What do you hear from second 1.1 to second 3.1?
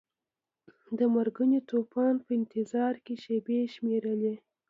مرګوني طوفان په انتظار